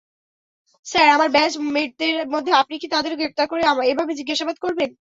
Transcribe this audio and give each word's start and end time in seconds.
Sir, 0.85 1.07
আমার 1.09 1.29
ব্যাচ-মেটদের 1.29 2.15
মধ্যে 2.33 2.51
আপনি 2.61 2.75
কি 2.79 2.87
তাদেরও 2.87 3.17
গ্রেফতার 3.17 3.47
করে 3.47 3.61
এভাবে 3.91 4.11
জিজ্ঞাসাবাদ 4.19 4.57
করবেন? 4.59 4.89